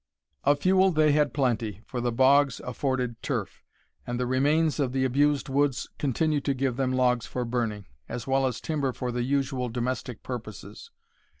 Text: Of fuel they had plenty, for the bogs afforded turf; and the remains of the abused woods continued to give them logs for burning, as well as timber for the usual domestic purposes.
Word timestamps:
Of 0.43 0.61
fuel 0.61 0.89
they 0.89 1.11
had 1.11 1.31
plenty, 1.31 1.81
for 1.85 2.01
the 2.01 2.11
bogs 2.11 2.59
afforded 2.61 3.21
turf; 3.21 3.63
and 4.07 4.19
the 4.19 4.25
remains 4.25 4.79
of 4.79 4.93
the 4.93 5.05
abused 5.05 5.47
woods 5.47 5.89
continued 5.99 6.43
to 6.45 6.55
give 6.55 6.75
them 6.75 6.91
logs 6.91 7.27
for 7.27 7.45
burning, 7.45 7.85
as 8.09 8.25
well 8.25 8.47
as 8.47 8.59
timber 8.59 8.93
for 8.93 9.11
the 9.11 9.21
usual 9.21 9.69
domestic 9.69 10.23
purposes. 10.23 10.89